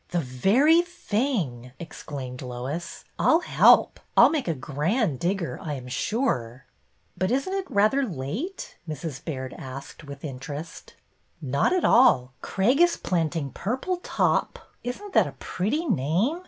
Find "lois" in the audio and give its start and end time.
2.41-3.05